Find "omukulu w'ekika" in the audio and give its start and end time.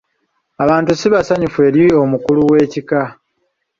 2.03-3.01